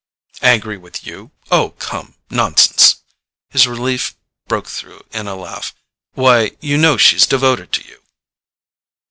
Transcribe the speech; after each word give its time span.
"Angry 0.41 0.77
with 0.77 1.05
you? 1.05 1.29
Oh, 1.51 1.75
come, 1.77 2.15
nonsense——" 2.31 3.03
his 3.51 3.67
relief 3.67 4.15
broke 4.47 4.65
through 4.65 5.03
in 5.11 5.27
a 5.27 5.35
laugh. 5.35 5.75
"Why, 6.13 6.57
you 6.59 6.79
know 6.79 6.97
she's 6.97 7.27
devoted 7.27 7.71
to 7.71 7.87
you." 7.87 8.01